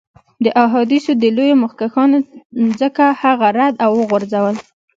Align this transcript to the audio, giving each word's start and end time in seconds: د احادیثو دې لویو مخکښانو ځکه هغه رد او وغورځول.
د 0.43 0.45
احادیثو 0.65 1.11
دې 1.21 1.29
لویو 1.37 1.61
مخکښانو 1.63 2.17
ځکه 2.81 3.05
هغه 3.21 3.47
رد 3.59 3.75
او 3.85 3.91
وغورځول. 4.01 4.55